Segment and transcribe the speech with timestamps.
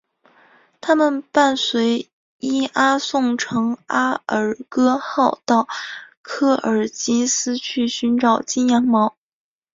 [0.81, 2.09] 他们伴随
[2.39, 5.67] 伊阿宋乘阿尔戈号到
[6.23, 9.15] 科尔基斯去寻找金羊毛。